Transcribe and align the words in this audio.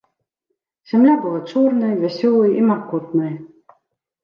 Зямля 0.93 1.15
была 1.25 1.41
чорнай, 1.51 1.93
вясёлай 2.07 2.51
і 2.59 2.67
маркотнай. 2.73 3.33